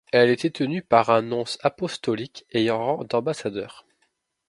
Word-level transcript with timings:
Elle 0.11 0.31
était 0.31 0.49
tenue 0.49 0.81
par 0.81 1.11
un 1.11 1.21
nonce 1.21 1.59
apostolique 1.61 2.47
ayant 2.49 2.79
rang 2.83 3.03
d'ambassadeur. 3.03 3.85